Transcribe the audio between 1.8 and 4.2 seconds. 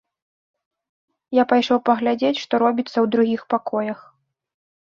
паглядзець, што робіцца ў другіх пакоях.